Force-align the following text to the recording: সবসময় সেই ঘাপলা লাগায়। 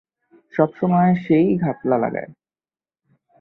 সবসময় 0.53 1.11
সেই 1.25 1.47
ঘাপলা 1.57 1.97
লাগায়। 1.97 2.31